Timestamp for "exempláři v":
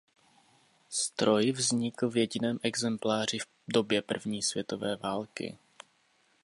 2.63-3.45